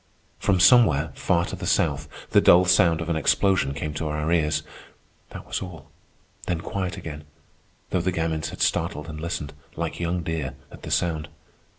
[0.39, 4.31] From somewhere, far to the south, the dull sound of an explosion came to our
[4.33, 4.63] ears.
[5.29, 5.91] That was all.
[6.47, 7.25] Then quiet again,
[7.91, 11.27] though the gamins had startled and listened, like young deer, at the sound.